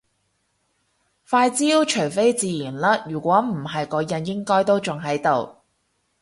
[1.27, 5.59] 塊焦除非自然甩如果唔係個印應該都仲喺度